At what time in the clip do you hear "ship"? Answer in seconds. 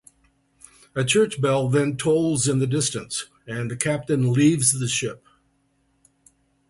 4.87-5.23